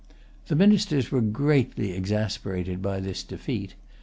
The 0.47 0.55
ministers 0.55 1.11
were 1.11 1.21
greatly 1.21 1.91
exasperated 1.91 2.81
by 2.81 3.01
this 3.01 3.21
defeat. 3.23 3.75